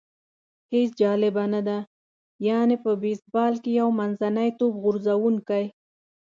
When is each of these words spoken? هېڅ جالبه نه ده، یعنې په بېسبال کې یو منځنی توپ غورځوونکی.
هېڅ 0.73 0.89
جالبه 1.01 1.43
نه 1.53 1.61
ده، 1.67 1.77
یعنې 2.47 2.75
په 2.83 2.91
بېسبال 3.01 3.53
کې 3.63 3.71
یو 3.79 3.89
منځنی 3.99 4.49
توپ 4.59 4.73
غورځوونکی. 4.83 5.63